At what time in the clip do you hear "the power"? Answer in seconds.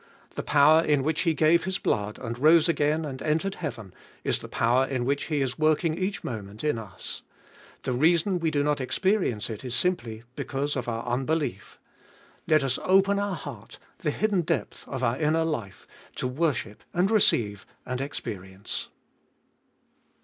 0.33-0.81, 4.39-4.87